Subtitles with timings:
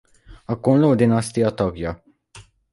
[0.45, 2.03] A Kunlo-dinasztia tagja.